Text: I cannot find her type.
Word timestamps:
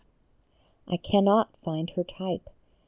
I 0.87 0.97
cannot 0.97 1.55
find 1.63 1.91
her 1.91 2.03
type. 2.03 2.49